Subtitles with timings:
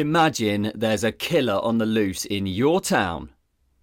[0.00, 3.28] Imagine there's a killer on the loose in your town.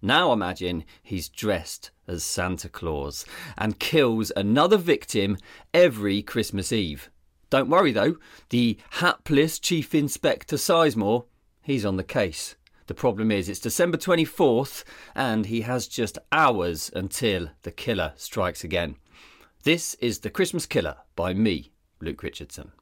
[0.02, 3.24] Now imagine he's dressed as Santa Claus
[3.56, 5.38] and kills another victim
[5.72, 7.08] every Christmas Eve.
[7.50, 8.16] Don't worry though,
[8.48, 11.26] the hapless Chief Inspector Sizemore,
[11.62, 12.56] he's on the case.
[12.88, 14.82] The problem is it's December 24th
[15.14, 18.96] and he has just hours until the killer strikes again.
[19.62, 22.72] This is The Christmas Killer by me, Luke Richardson.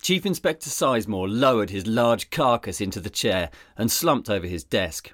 [0.00, 5.12] Chief Inspector Sizemore lowered his large carcass into the chair and slumped over his desk.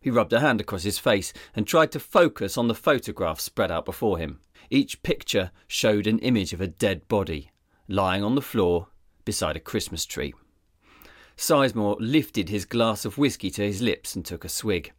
[0.00, 3.70] He rubbed a hand across his face and tried to focus on the photographs spread
[3.70, 4.40] out before him.
[4.70, 7.50] Each picture showed an image of a dead body
[7.88, 8.88] lying on the floor
[9.24, 10.34] beside a Christmas tree.
[11.36, 14.92] Sizemore lifted his glass of whisky to his lips and took a swig.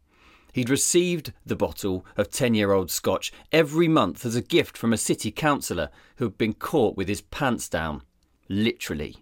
[0.52, 4.92] He'd received the bottle of 10 year old scotch every month as a gift from
[4.92, 8.02] a city councillor who had been caught with his pants down.
[8.50, 9.16] Literally.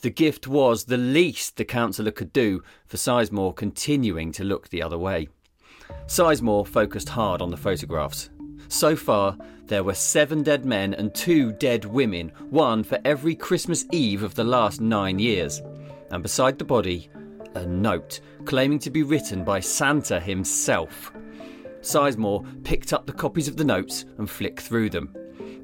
[0.00, 4.80] The gift was the least the councillor could do for Sizemore continuing to look the
[4.80, 5.28] other way.
[6.06, 8.30] Sizemore focused hard on the photographs.
[8.68, 9.36] So far,
[9.66, 14.36] there were seven dead men and two dead women, one for every Christmas Eve of
[14.36, 15.60] the last nine years.
[16.12, 17.10] And beside the body,
[17.56, 21.12] a note claiming to be written by Santa himself.
[21.80, 25.12] Sizemore picked up the copies of the notes and flicked through them.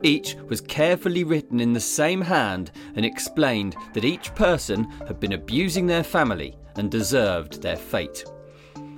[0.06, 5.32] Each was carefully written in the same hand and explained that each person had been
[5.32, 8.24] abusing their family and deserved their fate.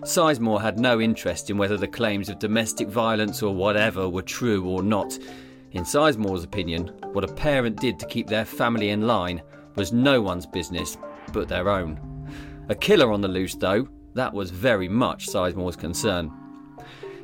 [0.00, 4.68] Sizemore had no interest in whether the claims of domestic violence or whatever were true
[4.68, 5.18] or not.
[5.72, 9.40] In Sizemore's opinion, what a parent did to keep their family in line
[9.76, 10.98] was no one's business
[11.32, 11.98] but their own.
[12.68, 16.30] A killer on the loose, though, that was very much Sizemore's concern.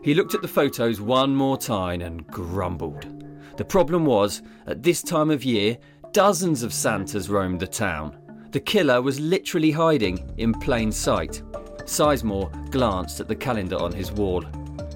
[0.02, 3.23] He looked at the photos one more time and grumbled.
[3.56, 5.78] The problem was, at this time of year,
[6.12, 8.16] dozens of Santas roamed the town.
[8.50, 11.42] The killer was literally hiding in plain sight.
[11.84, 14.44] Sizemore glanced at the calendar on his wall.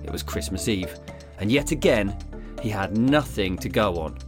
[0.04, 0.98] It was Christmas Eve,
[1.38, 2.16] and yet again,
[2.62, 4.18] he had nothing to go on.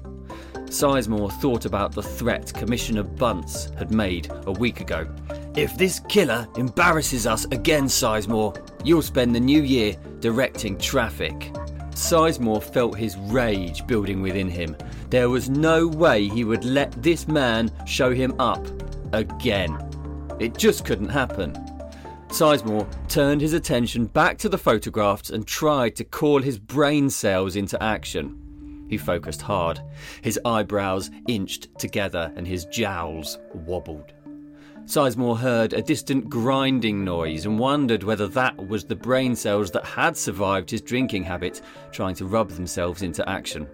[0.66, 5.08] Sizemore thought about the threat Commissioner Bunce had made a week ago.
[5.56, 11.52] If this killer embarrasses us again, Sizemore, you'll spend the new year directing traffic.
[12.00, 14.74] Sizemore felt his rage building within him.
[15.10, 18.66] There was no way he would let this man show him up
[19.12, 19.78] again.
[20.40, 21.52] It just couldn't happen.
[22.28, 27.54] Sizemore turned his attention back to the photographs and tried to call his brain cells
[27.54, 28.86] into action.
[28.88, 29.80] He focused hard.
[30.22, 34.14] His eyebrows inched together and his jowls wobbled.
[34.84, 39.84] Sizemore heard a distant grinding noise and wondered whether that was the brain cells that
[39.84, 43.68] had survived his drinking habit trying to rub themselves into action.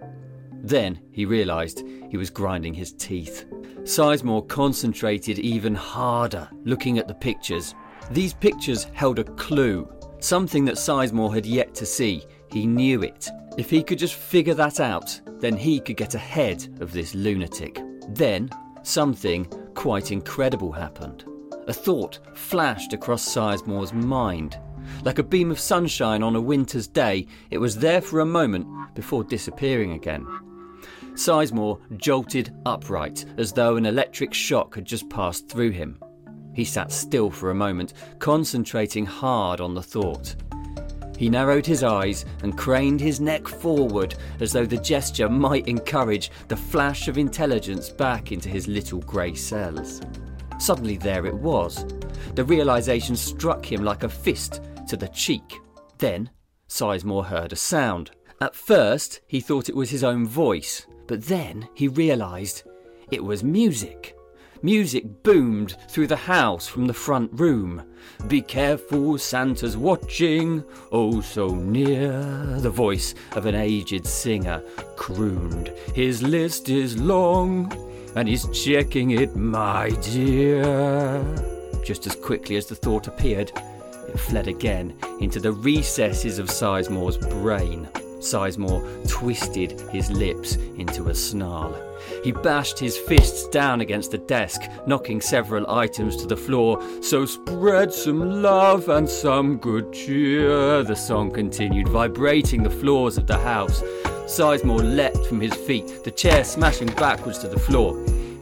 [0.63, 3.47] Then he realised he was grinding his teeth.
[3.83, 7.75] Sizemore concentrated even harder, looking at the pictures.
[8.11, 12.27] These pictures held a clue, something that Sizemore had yet to see.
[12.51, 13.29] He knew it.
[13.57, 17.81] If he could just figure that out, then he could get ahead of this lunatic.
[18.09, 18.51] Then,
[18.83, 19.47] something
[19.77, 21.25] quite incredible happened.
[21.69, 24.59] A thought flashed across Sizemore's mind.
[25.05, 28.67] Like a beam of sunshine on a winter's day, it was there for a moment
[28.95, 30.27] before disappearing again.
[31.13, 35.99] Sizemore jolted upright as though an electric shock had just passed through him.
[36.55, 40.37] He sat still for a moment, concentrating hard on the thought.
[41.17, 46.31] He narrowed his eyes and craned his neck forward as though the gesture might encourage
[46.49, 50.01] the flash of intelligence back into his little grey cells.
[50.59, 51.85] Suddenly, there it was.
[52.35, 55.55] The realization struck him like a fist to the cheek.
[55.99, 56.31] Then,
[56.69, 58.11] Sizemore heard a sound.
[58.41, 62.65] At first, he thought it was his own voice, but then he realized
[63.11, 64.16] it was music.
[64.63, 67.83] Music boomed through the house from the front room.
[68.29, 72.23] Be careful, Santa's watching, oh so near.
[72.59, 74.63] The voice of an aged singer
[74.97, 75.69] crooned.
[75.95, 77.73] His list is long,
[78.17, 81.23] and he's checking it, my dear.
[81.85, 83.53] Just as quickly as the thought appeared,
[84.09, 87.89] it fled again into the recesses of Sizemore's brain.
[88.27, 91.75] Sizemore twisted his lips into a snarl.
[92.25, 96.83] He bashed his fists down against the desk, knocking several items to the floor.
[97.03, 103.27] So spread some love and some good cheer, the song continued, vibrating the floors of
[103.27, 103.81] the house.
[104.27, 107.97] Sizemore leapt from his feet, the chair smashing backwards to the floor.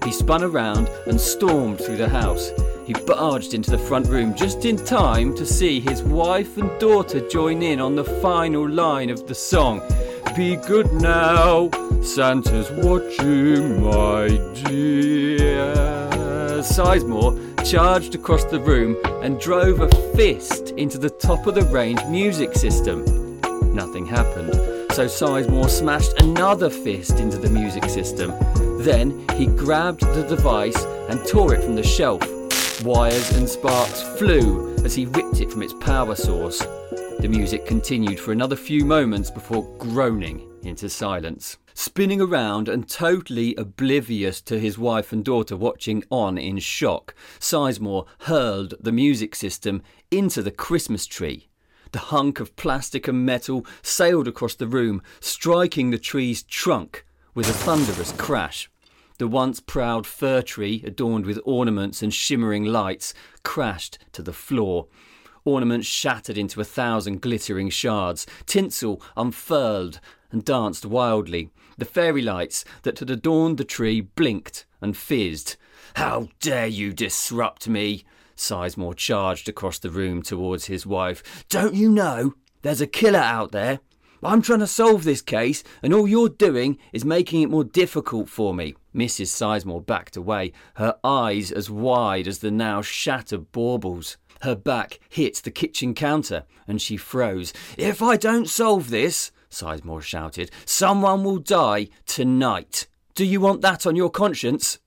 [0.05, 2.51] He spun around and stormed through the house.
[2.85, 7.27] He barged into the front room just in time to see his wife and daughter
[7.29, 9.81] join in on the final line of the song.
[10.37, 11.71] Be good now,
[12.03, 14.29] Santa's watching, my
[14.69, 15.75] dear.
[16.61, 22.05] Sizemore charged across the room and drove a fist into the top of the range
[22.07, 23.41] music system.
[23.75, 24.53] Nothing happened,
[24.93, 28.35] so Sizemore smashed another fist into the music system.
[28.83, 32.23] Then he grabbed the device and tore it from the shelf.
[32.83, 36.59] Wires and sparks flew as he ripped it from its power source.
[37.21, 41.57] The music continued for another few moments before groaning into silence.
[41.73, 48.07] Spinning around and totally oblivious to his wife and daughter watching on in shock, Sizemore
[48.21, 51.49] hurled the music system into the Christmas tree.
[51.93, 57.49] The hunk of plastic and metal sailed across the room, striking the tree's trunk with
[57.49, 58.69] a thunderous crash.
[59.19, 63.15] The once proud fir tree, adorned with ornaments and shimmering lights,
[63.45, 64.89] crashed to the floor.
[65.45, 68.27] Ornaments shattered into a thousand glittering shards.
[68.47, 70.01] Tinsel unfurled
[70.33, 71.51] and danced wildly.
[71.79, 75.57] The fairy lights that had adorned the tree blinked and fizzed.
[75.95, 78.05] How dare you disrupt me?
[78.37, 81.45] Sizemore charged across the room towards his wife.
[81.49, 83.79] Don't you know there's a killer out there?
[84.25, 88.29] I'm trying to solve this case, and all you're doing is making it more difficult
[88.29, 88.75] for me.
[88.95, 89.27] Mrs.
[89.27, 94.17] Sizemore backed away, her eyes as wide as the now shattered baubles.
[94.43, 97.53] Her back hit the kitchen counter, and she froze.
[97.77, 102.87] If I don't solve this, Sizemore shouted, someone will die tonight.
[103.15, 104.79] Do you want that on your conscience?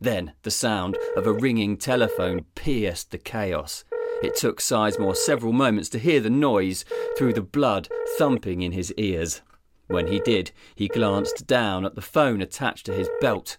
[0.00, 3.84] Then the sound of a ringing telephone pierced the chaos.
[4.22, 6.84] It took Sizemore several moments to hear the noise
[7.16, 7.88] through the blood
[8.18, 9.40] thumping in his ears.
[9.86, 13.56] When he did, he glanced down at the phone attached to his belt.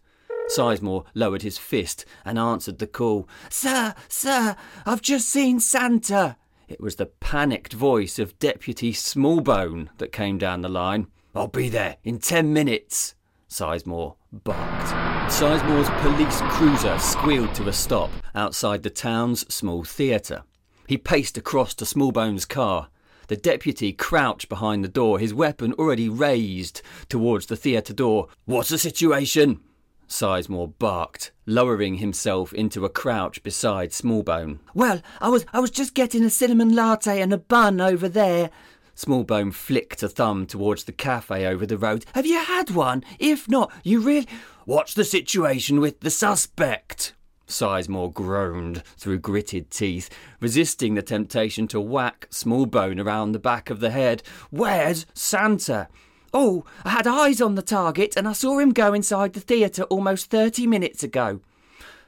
[0.55, 3.27] Sizemore lowered his fist and answered the call.
[3.49, 4.55] Sir, sir,
[4.85, 6.37] I've just seen Santa.
[6.67, 11.07] It was the panicked voice of Deputy Smallbone that came down the line.
[11.35, 13.15] I'll be there in ten minutes,
[13.49, 14.93] Sizemore barked.
[15.31, 20.43] Sizemore's police cruiser squealed to a stop outside the town's small theatre.
[20.91, 22.89] He paced across to Smallbone's car.
[23.29, 28.27] The deputy crouched behind the door, his weapon already raised towards the theatre door.
[28.43, 29.61] What's the situation?
[30.09, 34.59] Sizemore barked, lowering himself into a crouch beside Smallbone.
[34.73, 38.49] Well, I was I was just getting a cinnamon latte and a bun over there.
[38.93, 42.03] Smallbone flicked a thumb towards the cafe over the road.
[42.15, 43.05] Have you had one?
[43.17, 44.27] If not, you really.
[44.65, 47.13] What's the situation with the suspect?
[47.51, 50.09] Sizemore groaned through gritted teeth,
[50.39, 54.24] resisting the temptation to whack Smallbone around the back of the head.
[54.50, 55.88] Where's Santa?
[56.33, 59.83] Oh, I had eyes on the target and I saw him go inside the theatre
[59.83, 61.42] almost 30 minutes ago.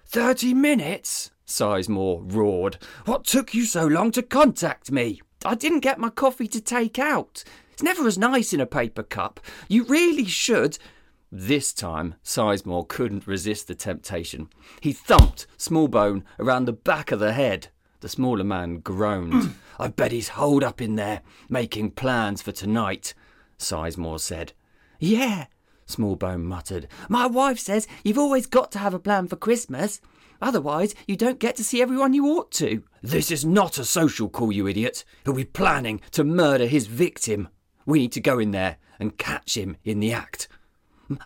[0.05, 1.31] 30 minutes?
[1.45, 2.77] Sizemore roared.
[3.05, 5.21] What took you so long to contact me?
[5.45, 7.43] I didn't get my coffee to take out.
[7.73, 9.41] It's never as nice in a paper cup.
[9.67, 10.77] You really should.
[11.35, 14.49] This time, Sizemore couldn't resist the temptation.
[14.81, 17.69] He thumped Smallbone around the back of the head.
[18.01, 19.55] The smaller man groaned.
[19.79, 23.15] I bet he's holed up in there, making plans for tonight.
[23.57, 24.53] Sizemore said.
[24.99, 25.47] Yeah,
[25.87, 26.87] Smallbone muttered.
[27.09, 30.01] My wife says you've always got to have a plan for Christmas.
[30.39, 32.83] Otherwise, you don't get to see everyone you ought to.
[33.01, 35.03] This is not a social call, you idiot.
[35.25, 37.47] He'll be planning to murder his victim.
[37.87, 40.47] We need to go in there and catch him in the act.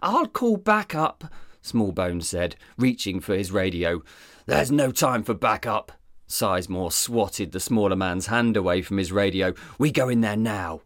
[0.02, 1.26] I'll call backup,
[1.64, 4.02] Smallbone said, reaching for his radio.
[4.46, 5.92] There's no time for backup.
[6.28, 9.54] Sizemore swatted the smaller man's hand away from his radio.
[9.78, 10.82] We go in there now.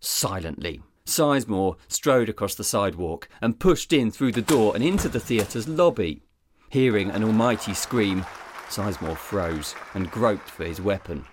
[0.00, 0.82] Silently.
[1.06, 5.68] Sizemore strode across the sidewalk and pushed in through the door and into the theatre's
[5.68, 6.22] lobby.
[6.70, 8.24] Hearing an almighty scream,
[8.68, 11.26] Sizemore froze and groped for his weapon.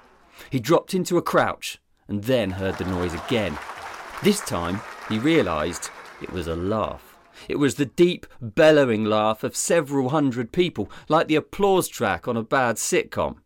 [0.50, 3.58] He dropped into a crouch and then heard the noise again.
[4.24, 5.90] This time, he realised
[6.22, 7.09] it was a laugh.
[7.48, 12.36] It was the deep, bellowing laugh of several hundred people, like the applause track on
[12.36, 13.38] a bad sitcom.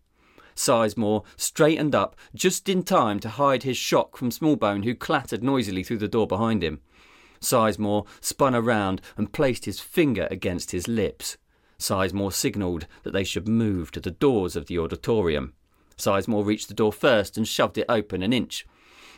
[0.55, 5.83] Sizemore straightened up just in time to hide his shock from Smallbone, who clattered noisily
[5.83, 6.79] through the door behind him.
[7.41, 11.38] Sizemore spun around and placed his finger against his lips.
[11.79, 15.53] Sizemore signalled that they should move to the doors of the auditorium.
[15.97, 18.65] Sizemore reached the door first and shoved it open an inch.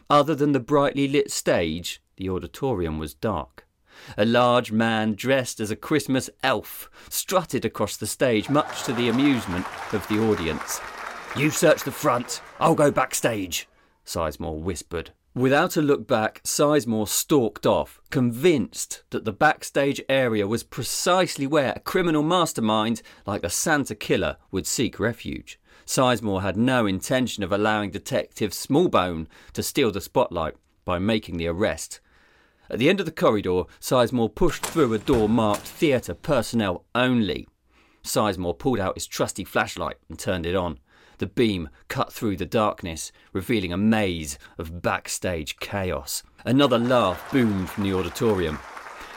[0.10, 3.64] Other than the brightly lit stage, the auditorium was dark.
[4.18, 9.10] A large man dressed as a Christmas elf strutted across the stage, much to the
[9.10, 10.80] amusement of the audience.
[11.36, 13.68] You search the front, I'll go backstage,
[14.06, 15.12] Sizemore whispered.
[15.34, 21.74] Without a look back, Sizemore stalked off, convinced that the backstage area was precisely where
[21.75, 25.60] a criminal mastermind like the Santa Killer would seek refuge.
[25.86, 31.48] Sizemore had no intention of allowing Detective Smallbone to steal the spotlight by making the
[31.48, 32.00] arrest.
[32.69, 37.48] At the end of the corridor, Sizemore pushed through a door marked Theatre Personnel Only.
[38.03, 40.79] Sizemore pulled out his trusty flashlight and turned it on.
[41.17, 46.24] The beam cut through the darkness, revealing a maze of backstage chaos.
[46.43, 48.60] Another laugh boomed from the auditorium.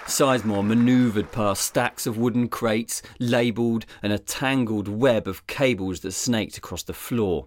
[0.06, 6.12] Sizemore manoeuvred past stacks of wooden crates, labelled, and a tangled web of cables that
[6.12, 7.46] snaked across the floor.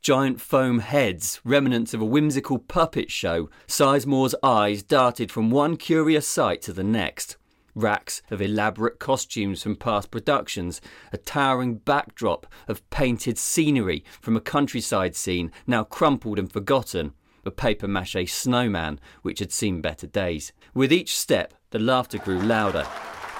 [0.00, 6.26] Giant foam heads, remnants of a whimsical puppet show, Sizemore's eyes darted from one curious
[6.26, 7.36] sight to the next.
[7.74, 10.80] Racks of elaborate costumes from past productions,
[11.12, 17.12] a towering backdrop of painted scenery from a countryside scene now crumpled and forgotten,
[17.44, 20.52] a paper mache snowman which had seen better days.
[20.74, 22.86] With each step, the laughter grew louder.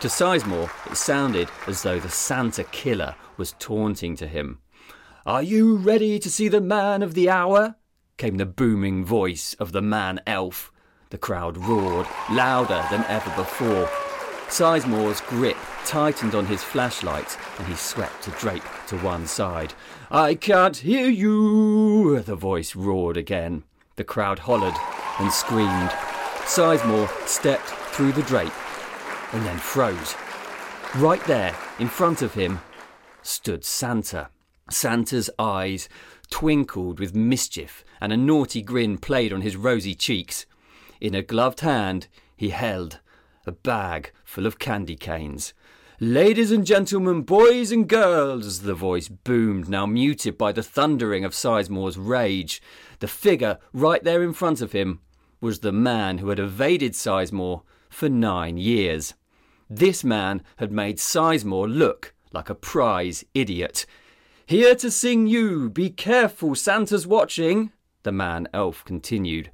[0.00, 4.58] To Sizemore, it sounded as though the Santa killer was taunting to him.
[5.28, 7.74] Are you ready to see the man of the hour?
[8.16, 10.72] came the booming voice of the man elf.
[11.10, 13.90] The crowd roared, louder than ever before.
[14.48, 19.74] Sizemore's grip tightened on his flashlight and he swept a drape to one side.
[20.10, 23.64] I can't hear you, the voice roared again.
[23.96, 24.76] The crowd hollered
[25.18, 25.90] and screamed.
[26.46, 28.54] Sizemore stepped through the drape
[29.34, 30.14] and then froze.
[30.96, 32.60] Right there, in front of him,
[33.20, 34.30] stood Santa.
[34.70, 35.88] Santa's eyes
[36.30, 40.46] twinkled with mischief, and a naughty grin played on his rosy cheeks.
[41.00, 43.00] In a gloved hand, he held
[43.46, 45.54] a bag full of candy canes.
[46.00, 51.32] Ladies and gentlemen, boys and girls, the voice boomed, now muted by the thundering of
[51.32, 52.62] Sizemore's rage.
[53.00, 55.00] The figure right there in front of him
[55.40, 59.14] was the man who had evaded Sizemore for nine years.
[59.68, 63.84] This man had made Sizemore look like a prize idiot.
[64.48, 67.70] Here to sing you, be careful, Santa's watching,
[68.02, 69.50] the man elf continued.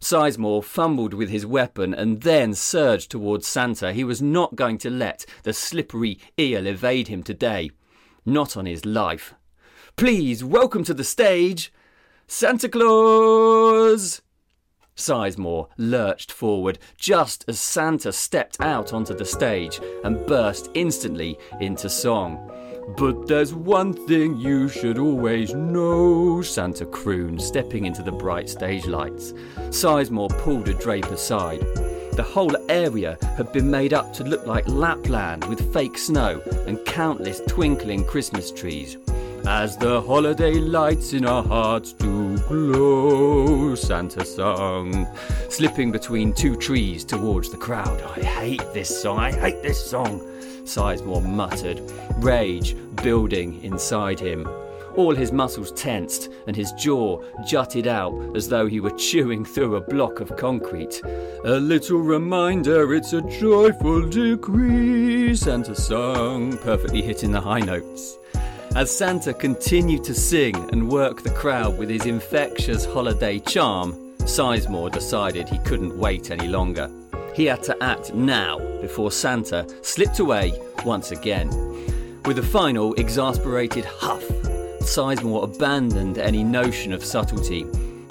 [0.00, 3.94] Sizemore fumbled with his weapon and then surged towards Santa.
[3.94, 7.70] He was not going to let the slippery eel evade him today.
[8.26, 9.32] Not on his life.
[9.96, 11.72] Please, welcome to the stage,
[12.26, 14.20] Santa Claus!
[14.94, 21.88] Sizemore lurched forward just as Santa stepped out onto the stage and burst instantly into
[21.88, 22.50] song.
[22.86, 28.86] But there's one thing you should always know, Santa crooned, stepping into the bright stage
[28.86, 29.32] lights.
[29.70, 31.60] Sizemore pulled a drape aside.
[32.12, 36.84] The whole area had been made up to look like Lapland with fake snow and
[36.84, 38.98] countless twinkling Christmas trees.
[39.46, 45.06] As the holiday lights in our hearts do glow, Santa sung,
[45.48, 48.00] slipping between two trees towards the crowd.
[48.02, 50.20] I hate this song, I hate this song,
[50.64, 51.80] Sizemore muttered,
[52.16, 54.48] rage building inside him.
[54.96, 59.76] All his muscles tensed and his jaw jutted out as though he were chewing through
[59.76, 61.02] a block of concrete.
[61.44, 68.18] A little reminder, it's a joyful decree, Santa sung, perfectly hitting the high notes.
[68.76, 74.90] As Santa continued to sing and work the crowd with his infectious holiday charm, Sizemore
[74.90, 76.88] decided he couldn't wait any longer.
[77.34, 80.52] He had to act now before Santa slipped away
[80.84, 81.50] once again.
[82.24, 84.22] With a final exasperated huff,
[84.80, 87.66] Sizemore abandoned any notion of subtlety.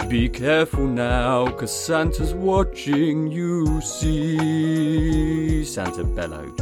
[0.08, 6.60] Be careful now, cause Santa's watching you see, Santa bellowed.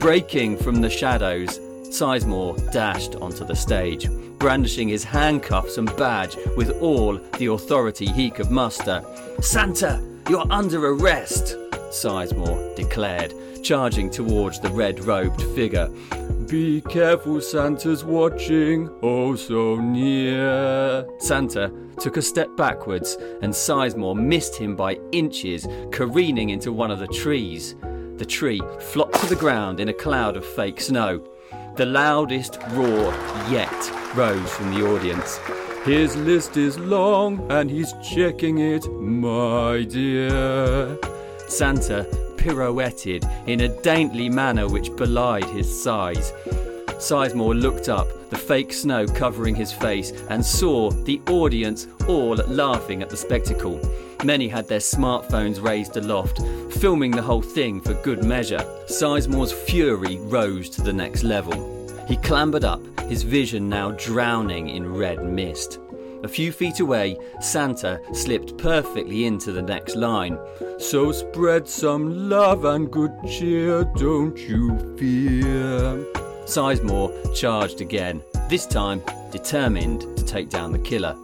[0.00, 4.08] Breaking from the shadows, Sizemore dashed onto the stage,
[4.38, 9.04] brandishing his handcuffs and badge with all the authority he could muster.
[9.40, 11.56] Santa, you're under arrest,
[11.94, 13.32] Sizemore declared,
[13.62, 15.88] charging towards the red robed figure.
[16.48, 21.06] Be careful, Santa's watching, oh so near.
[21.18, 26.98] Santa took a step backwards, and Sizemore missed him by inches, careening into one of
[26.98, 27.76] the trees.
[28.16, 31.24] The tree flopped to the ground in a cloud of fake snow.
[31.76, 33.12] The loudest roar
[33.48, 33.72] yet
[34.14, 35.38] rose from the audience.
[35.84, 40.98] His list is long and he's checking it, my dear.
[41.48, 46.32] Santa pirouetted in a dainty manner which belied his size.
[46.98, 53.02] Sizemore looked up, the fake snow covering his face, and saw the audience all laughing
[53.02, 53.80] at the spectacle.
[54.24, 56.40] Many had their smartphones raised aloft,
[56.80, 58.64] filming the whole thing for good measure.
[58.86, 61.54] Sizemore's fury rose to the next level.
[62.06, 65.78] He clambered up, his vision now drowning in red mist.
[66.24, 70.38] A few feet away, Santa slipped perfectly into the next line.
[70.78, 76.02] So spread some love and good cheer, don't you fear.
[76.46, 81.14] Sizemore charged again, this time determined to take down the killer.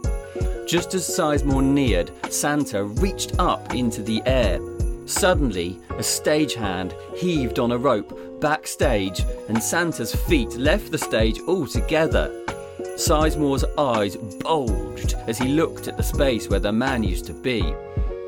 [0.67, 4.59] Just as Sizemore neared, Santa reached up into the air.
[5.07, 12.40] Suddenly, a stagehand heaved on a rope, backstage, and Santa's feet left the stage altogether.
[13.01, 17.73] Sizemore's eyes bulged as he looked at the space where the man used to be.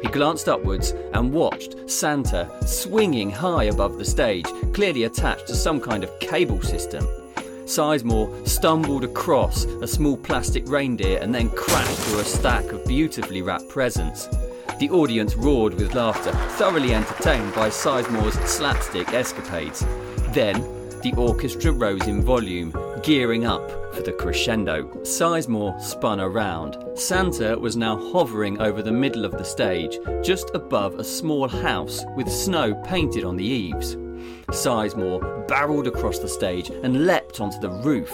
[0.02, 5.80] He glanced upwards and watched Santa swinging high above the stage, clearly attached to some
[5.80, 7.06] kind of cable system.
[7.66, 13.44] Sizemore stumbled across a small plastic reindeer and then crashed through a stack of beautifully
[13.44, 14.28] wrapped presents.
[14.80, 19.86] The audience roared with laughter, thoroughly entertained by Sizemore's slapstick escapades.
[20.34, 20.64] Then,
[21.04, 24.86] the orchestra rose in volume, gearing up for the crescendo.
[25.02, 26.78] Sizemore spun around.
[26.96, 32.06] Santa was now hovering over the middle of the stage, just above a small house
[32.16, 33.98] with snow painted on the eaves.
[34.48, 38.12] Sizemore barreled across the stage and leapt onto the roof.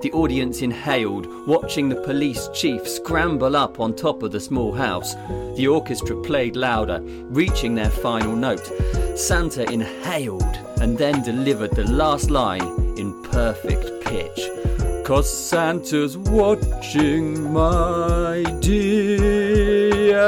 [0.00, 5.14] The audience inhaled, watching the police chief scramble up on top of the small house.
[5.56, 8.70] The orchestra played louder, reaching their final note.
[9.16, 12.62] Santa inhaled and then delivered the last line
[12.98, 14.50] in perfect pitch.
[15.04, 20.22] Cause Santa's watching, my dear.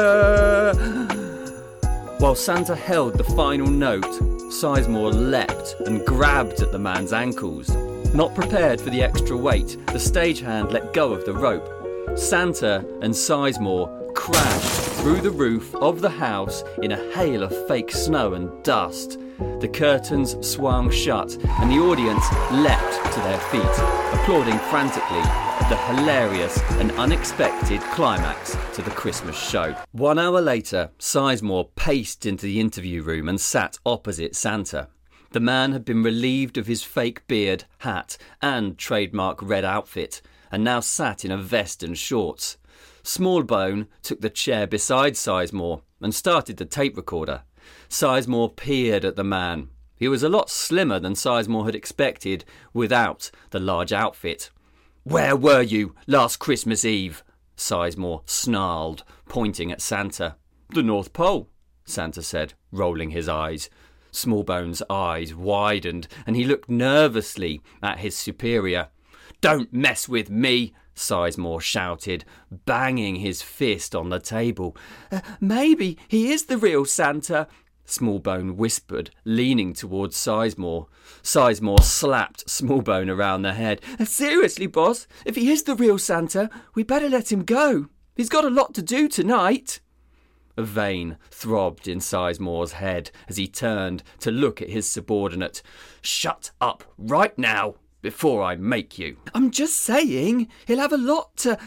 [2.18, 4.02] While Santa held the final note,
[4.50, 7.68] Sizemore leapt and grabbed at the man's ankles.
[8.14, 11.68] Not prepared for the extra weight, the stagehand let go of the rope.
[12.16, 17.90] Santa and Sizemore crashed through the roof of the house in a hail of fake
[17.90, 19.18] snow and dust.
[19.58, 25.76] The curtains swung shut, and the audience leapt to their feet, applauding frantically at the
[25.76, 29.74] hilarious and unexpected climax to the Christmas show.
[29.90, 34.86] One hour later, Sizemore paced into the interview room and sat opposite Santa.
[35.34, 40.22] The man had been relieved of his fake beard, hat, and trademark red outfit,
[40.52, 42.56] and now sat in a vest and shorts.
[43.02, 47.42] Smallbone took the chair beside Sizemore and started the tape recorder.
[47.88, 49.70] Sizemore peered at the man.
[49.96, 54.50] He was a lot slimmer than Sizemore had expected without the large outfit.
[55.02, 57.24] Where were you last Christmas Eve?
[57.56, 60.36] Sizemore snarled, pointing at Santa.
[60.68, 61.48] The North Pole,
[61.84, 63.68] Santa said, rolling his eyes.
[64.14, 68.88] Smallbone's eyes widened, and he looked nervously at his superior.
[69.40, 74.76] Don't mess with me, Sizemore shouted, banging his fist on the table.
[75.10, 77.48] Uh, maybe he is the real Santa,
[77.86, 80.86] Smallbone whispered, leaning towards Sizemore.
[81.22, 83.80] Sizemore slapped Smallbone around the head.
[83.98, 87.88] Uh, seriously, boss, if he is the real Santa, we better let him go.
[88.14, 89.80] He's got a lot to do tonight.
[90.56, 95.62] A vein throbbed in Sizemore's head as he turned to look at his subordinate.
[96.00, 99.16] Shut up right now before I make you.
[99.34, 101.58] I'm just saying, he'll have a lot to.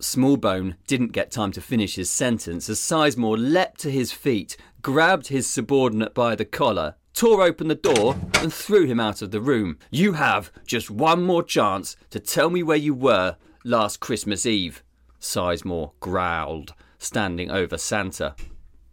[0.00, 5.26] Smallbone didn't get time to finish his sentence as Sizemore leapt to his feet, grabbed
[5.26, 9.40] his subordinate by the collar, tore open the door, and threw him out of the
[9.40, 9.78] room.
[9.90, 14.82] You have just one more chance to tell me where you were last Christmas Eve,
[15.20, 18.36] Sizemore growled standing over Santa.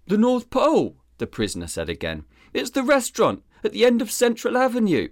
[0.08, 2.24] The North Pole, the prisoner said again.
[2.54, 5.10] It's the restaurant at the end of Central Avenue.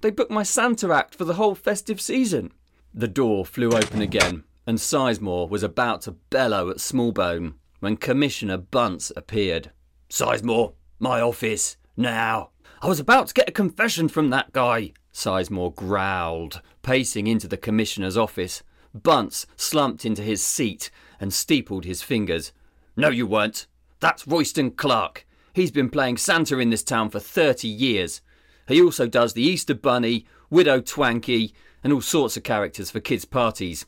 [0.00, 2.52] They booked my Santa act for the whole festive season.
[2.94, 8.56] The door flew open again, and Sizemore was about to bellow at Smallbone when Commissioner
[8.56, 9.72] Bunce appeared.
[10.08, 12.50] Sizemore, my office, now.
[12.80, 17.56] I was about to get a confession from that guy, Sizemore growled, pacing into the
[17.56, 18.62] Commissioner's office.
[19.02, 22.52] Bunce slumped into his seat and steepled his fingers.
[22.96, 23.66] No, you weren't.
[24.00, 25.26] That's Royston Clark.
[25.52, 28.20] He's been playing Santa in this town for 30 years.
[28.68, 33.24] He also does the Easter Bunny, Widow Twankey, and all sorts of characters for kids'
[33.24, 33.86] parties.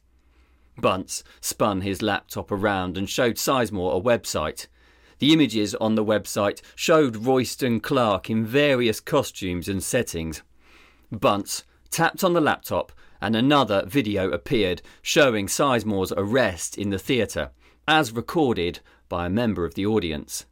[0.77, 4.66] Bunce spun his laptop around and showed Sizemore a website.
[5.18, 10.42] The images on the website showed Royston Clark in various costumes and settings.
[11.11, 17.50] Bunce tapped on the laptop and another video appeared showing Sizemore's arrest in the theatre,
[17.87, 20.46] as recorded by a member of the audience.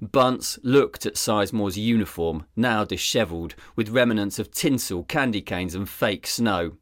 [0.00, 6.26] Bunce looked at Sizemore's uniform, now dishevelled, with remnants of tinsel, candy canes, and fake
[6.26, 6.72] snow.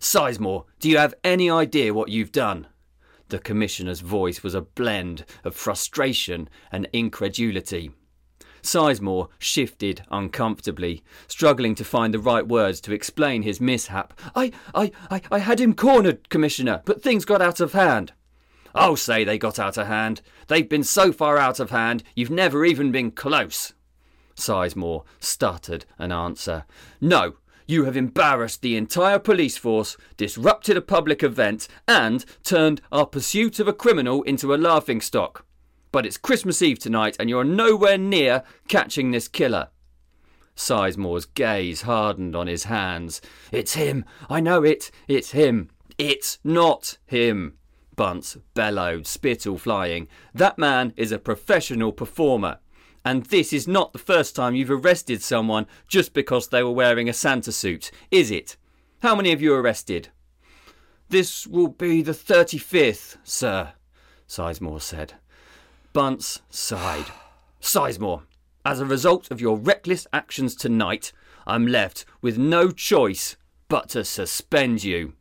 [0.00, 2.66] Sizemore, do you have any idea what you've done?
[3.28, 7.90] The Commissioner's voice was a blend of frustration and incredulity.
[8.68, 14.12] Sizemore shifted uncomfortably, struggling to find the right words to explain his mishap.
[14.36, 18.12] I, I, I, I had him cornered, Commissioner, but things got out of hand.
[18.74, 20.20] I'll say they got out of hand.
[20.48, 23.72] They've been so far out of hand, you've never even been close.
[24.36, 26.66] Sizemore stuttered an answer.
[27.00, 33.06] No, you have embarrassed the entire police force, disrupted a public event, and turned our
[33.06, 35.46] pursuit of a criminal into a laughing stock
[35.92, 39.68] but it's Christmas Eve tonight and you're nowhere near catching this killer.
[40.56, 43.20] Sizemore's gaze hardened on his hands.
[43.52, 44.04] It's him!
[44.28, 44.90] I know it!
[45.06, 45.70] It's him!
[45.96, 47.54] It's not him!
[47.94, 50.08] Bunce bellowed, spittle flying.
[50.34, 52.58] That man is a professional performer.
[53.04, 57.08] And this is not the first time you've arrested someone just because they were wearing
[57.08, 58.56] a Santa suit, is it?
[59.00, 60.08] How many have you arrested?
[61.08, 63.72] This will be the 35th, sir,
[64.28, 65.14] Sizemore said.
[65.98, 67.06] Bunce sighed.
[67.60, 68.22] Sizemore,
[68.64, 71.12] as a result of your reckless actions tonight,
[71.44, 73.34] I'm left with no choice
[73.66, 75.14] but to suspend you.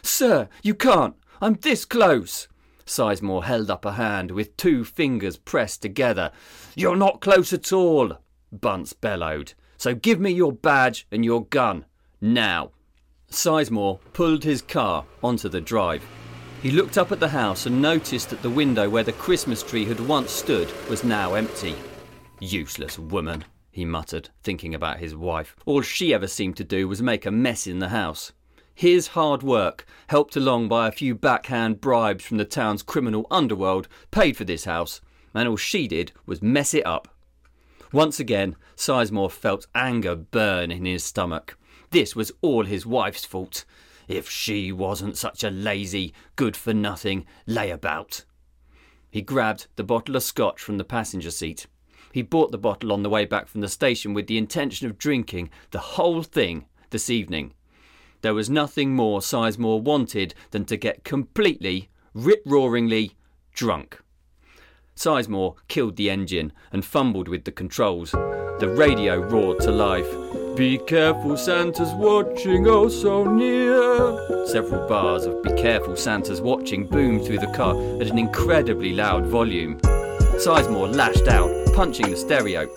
[0.00, 1.16] Sir, you can't.
[1.42, 2.48] I'm this close.
[2.86, 6.32] Sizemore held up a hand with two fingers pressed together.
[6.74, 8.16] You're not close at all,
[8.50, 9.52] Bunce bellowed.
[9.76, 11.84] So give me your badge and your gun.
[12.22, 12.70] Now.
[13.30, 16.02] Sizemore pulled his car onto the drive.
[16.62, 19.84] He looked up at the house and noticed that the window where the Christmas tree
[19.84, 21.74] had once stood was now empty.
[22.38, 25.56] Useless woman, he muttered, thinking about his wife.
[25.66, 28.30] All she ever seemed to do was make a mess in the house.
[28.76, 33.88] His hard work, helped along by a few backhand bribes from the town's criminal underworld,
[34.12, 35.00] paid for this house,
[35.34, 37.08] and all she did was mess it up.
[37.92, 41.58] Once again, Sizemore felt anger burn in his stomach.
[41.90, 43.64] This was all his wife's fault.
[44.16, 48.24] If she wasn't such a lazy, good for nothing layabout.
[49.10, 51.66] He grabbed the bottle of scotch from the passenger seat
[52.12, 54.98] he bought the bottle on the way back from the station with the intention of
[54.98, 57.54] drinking the whole thing this evening.
[58.20, 63.16] There was nothing more Sizemore wanted than to get completely, rip roaringly
[63.54, 64.00] drunk.
[64.94, 68.10] Sizemore killed the engine and fumbled with the controls.
[68.12, 70.41] The radio roared to life.
[70.56, 74.46] Be careful, Santa's watching, oh so near.
[74.46, 79.24] Several bars of Be careful, Santa's watching boomed through the car at an incredibly loud
[79.24, 79.80] volume.
[80.36, 82.68] Sizemore lashed out, punching the stereo.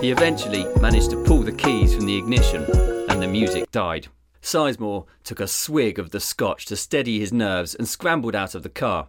[0.00, 2.64] He eventually managed to pull the keys from the ignition,
[3.10, 4.08] and the music died.
[4.40, 8.62] Sizemore took a swig of the scotch to steady his nerves and scrambled out of
[8.62, 9.08] the car.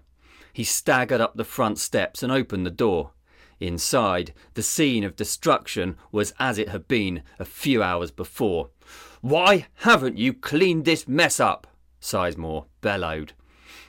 [0.52, 3.12] He staggered up the front steps and opened the door.
[3.62, 8.72] Inside, the scene of destruction was as it had been a few hours before.
[9.22, 11.68] Why haven't you cleaned this mess up?
[12.02, 13.34] Sizemore bellowed.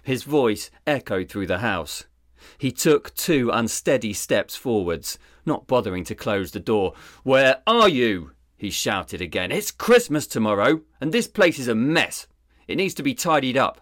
[0.03, 2.05] His voice echoed through the house.
[2.59, 6.93] He took two unsteady steps forwards, not bothering to close the door.
[7.23, 8.33] Where are you?
[8.59, 9.51] he shouted again.
[9.51, 12.27] It's Christmas tomorrow, and this place is a mess.
[12.69, 13.81] It needs to be tidied up.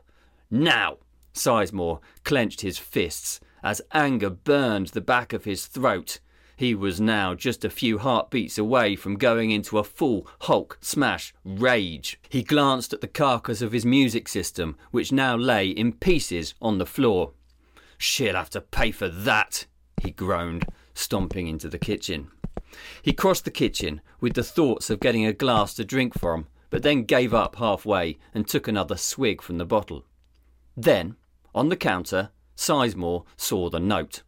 [0.53, 0.99] Now!
[1.35, 6.21] Sizemore clenched his fists as anger burned the back of his throat.
[6.57, 11.33] He was now just a few heartbeats away from going into a full Hulk smash
[11.43, 12.21] rage.
[12.29, 16.77] He glanced at the carcass of his music system, which now lay in pieces on
[16.77, 17.33] the floor.
[17.97, 19.67] She'll have to pay for that,
[20.03, 22.31] he groaned, stomping into the kitchen.
[23.03, 26.83] He crossed the kitchen with the thoughts of getting a glass to drink from, but
[26.83, 30.05] then gave up halfway and took another swig from the bottle.
[30.77, 31.17] Then,
[31.55, 34.23] on the counter, Sizemore saw the note.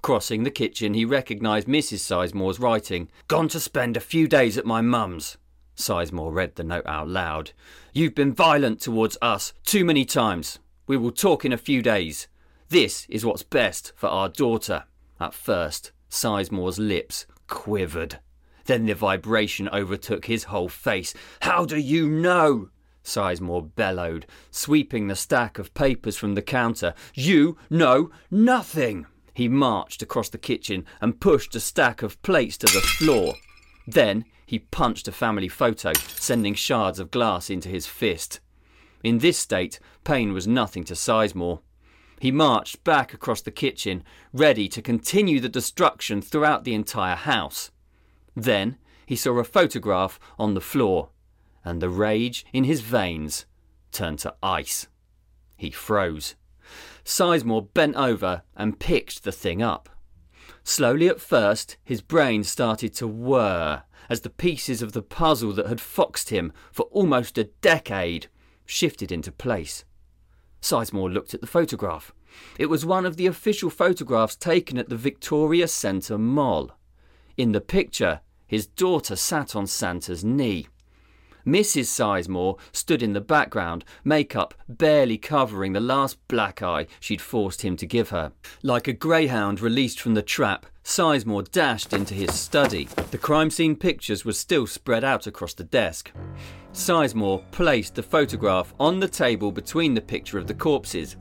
[0.00, 1.98] Crossing the kitchen, he recognised Mrs.
[1.98, 3.08] Sizemore's writing.
[3.26, 5.38] Gone to spend a few days at my mum's.
[5.76, 7.50] Sizemore read the note out loud.
[7.92, 10.60] You've been violent towards us too many times.
[10.86, 12.28] We will talk in a few days.
[12.68, 14.84] This is what's best for our daughter.
[15.18, 18.20] At first, Sizemore's lips quivered.
[18.66, 21.12] Then the vibration overtook his whole face.
[21.40, 22.68] How do you know?
[23.04, 26.94] Sizemore bellowed, sweeping the stack of papers from the counter.
[27.14, 29.06] You know nothing!
[29.34, 33.34] He marched across the kitchen and pushed a stack of plates to the floor.
[33.86, 38.40] Then he punched a family photo, sending shards of glass into his fist.
[39.02, 41.60] In this state, pain was nothing to Sizemore.
[42.20, 47.70] He marched back across the kitchen, ready to continue the destruction throughout the entire house.
[48.34, 51.10] Then he saw a photograph on the floor,
[51.64, 53.46] and the rage in his veins
[53.92, 54.88] turned to ice.
[55.56, 56.34] He froze.
[57.04, 59.88] Sizemore bent over and picked the thing up.
[60.62, 65.66] Slowly at first, his brain started to whir as the pieces of the puzzle that
[65.66, 68.28] had foxed him for almost a decade
[68.66, 69.84] shifted into place.
[70.60, 72.12] Sizemore looked at the photograph.
[72.58, 76.72] It was one of the official photographs taken at the Victoria Centre Mall.
[77.36, 80.68] In the picture, his daughter sat on Santa's knee.
[81.46, 81.86] Mrs.
[81.86, 87.76] Sizemore stood in the background, makeup barely covering the last black eye she'd forced him
[87.76, 88.32] to give her.
[88.62, 92.88] Like a greyhound released from the trap, Sizemore dashed into his study.
[93.10, 96.12] The crime scene pictures were still spread out across the desk.
[96.72, 101.16] Sizemore placed the photograph on the table between the picture of the corpses.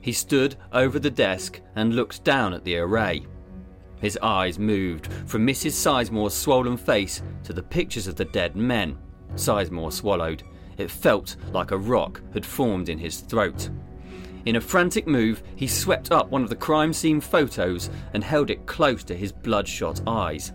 [0.00, 3.26] He stood over the desk and looked down at the array.
[4.00, 5.72] His eyes moved from Mrs.
[5.72, 8.98] Sizemore's swollen face to the pictures of the dead men.
[9.34, 10.42] Sizemore swallowed.
[10.78, 13.70] It felt like a rock had formed in his throat.
[14.44, 18.50] In a frantic move, he swept up one of the crime scene photos and held
[18.50, 20.52] it close to his bloodshot eyes.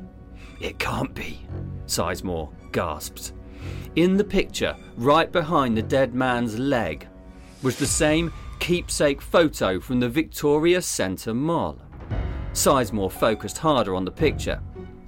[0.59, 1.39] It can't be,
[1.85, 3.33] Sizemore gasped.
[3.95, 7.07] In the picture, right behind the dead man's leg,
[7.63, 11.79] was the same keepsake photo from the Victoria Centre Mall.
[12.53, 14.61] Sizemore focused harder on the picture.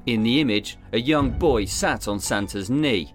[0.06, 3.14] In the image, a young boy sat on Santa's knee.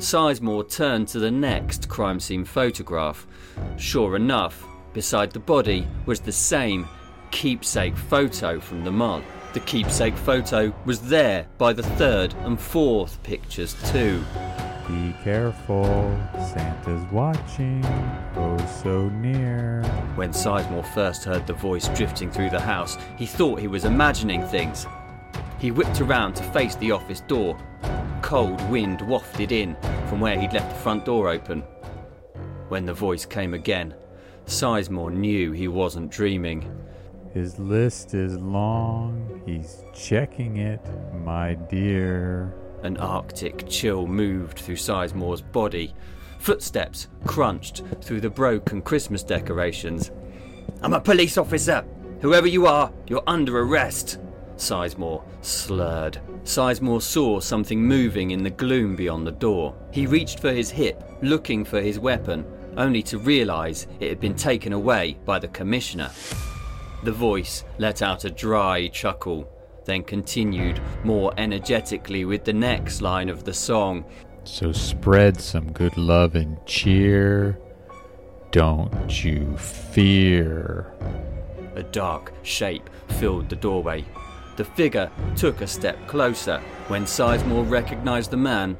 [0.00, 3.26] Sizemore turned to the next crime scene photograph.
[3.76, 6.88] Sure enough, beside the body was the same
[7.30, 9.22] keepsake photo from the mall.
[9.52, 14.24] The keepsake photo was there by the third and fourth pictures, too.
[14.88, 16.18] Be careful,
[16.54, 17.84] Santa's watching,
[18.36, 19.82] oh so near.
[20.14, 24.46] When Sizemore first heard the voice drifting through the house, he thought he was imagining
[24.46, 24.86] things.
[25.58, 27.58] He whipped around to face the office door.
[28.22, 29.76] Cold wind wafted in
[30.08, 31.62] from where he'd left the front door open.
[32.68, 33.94] When the voice came again,
[34.46, 36.70] Sizemore knew he wasn't dreaming.
[37.32, 40.80] His list is long, he's checking it,
[41.24, 42.54] my dear.
[42.82, 45.94] An arctic chill moved through Sizemore's body.
[46.38, 50.10] Footsteps crunched through the broken Christmas decorations.
[50.82, 51.84] I'm a police officer!
[52.20, 54.18] Whoever you are, you're under arrest!
[54.60, 56.20] Sizemore slurred.
[56.44, 59.74] Sizemore saw something moving in the gloom beyond the door.
[59.90, 62.46] He reached for his hip, looking for his weapon,
[62.76, 66.10] only to realise it had been taken away by the Commissioner.
[67.02, 69.50] The voice let out a dry chuckle
[69.84, 74.04] then continued more energetically with the next line of the song.
[74.44, 77.58] So spread some good love and cheer.
[78.52, 80.92] Don't you fear.
[81.74, 84.04] A dark shape filled the doorway.
[84.60, 86.58] The figure took a step closer.
[86.88, 88.76] When Sizemore recognized the man,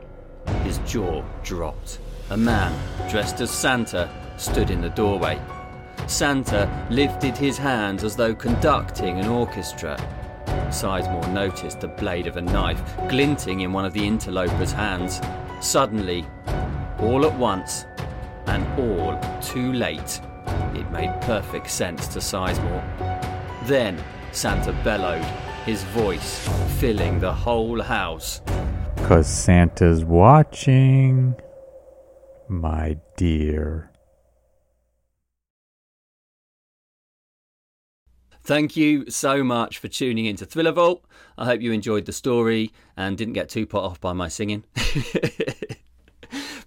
[0.62, 2.00] his jaw dropped.
[2.28, 2.70] A man
[3.08, 5.40] dressed as Santa stood in the doorway.
[6.06, 9.96] Santa lifted his hands as though conducting an orchestra.
[10.68, 15.18] Sizemore noticed the blade of a knife glinting in one of the interloper's hands.
[15.62, 16.26] Suddenly,
[16.98, 17.86] all at once,
[18.48, 20.20] and all too late,
[20.74, 22.84] it made perfect sense to Sizemore.
[23.64, 23.98] Then
[24.32, 25.26] Santa bellowed,
[25.70, 26.48] his voice
[26.80, 28.40] filling the whole house.
[29.04, 31.37] Cause Santa's watching,
[32.48, 33.92] my dear.
[38.42, 41.04] Thank you so much for tuning in to Thriller Vault.
[41.38, 44.64] I hope you enjoyed the story and didn't get too put off by my singing.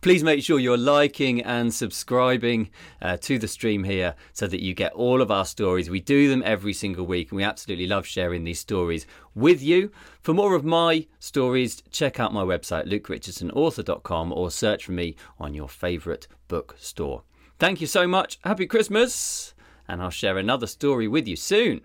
[0.03, 2.69] Please make sure you're liking and subscribing
[3.01, 5.89] uh, to the stream here so that you get all of our stories.
[5.89, 9.91] We do them every single week and we absolutely love sharing these stories with you.
[10.21, 15.53] For more of my stories, check out my website, lukerichardsonauthor.com, or search for me on
[15.53, 17.23] your favourite bookstore.
[17.57, 18.39] Thank you so much.
[18.43, 19.53] Happy Christmas!
[19.87, 21.81] and I'll share another story with you soon.